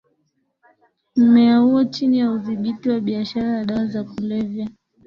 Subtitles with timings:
[1.15, 4.69] mmea huo chini ya udhibiti wa biashara ya dawa za kulevya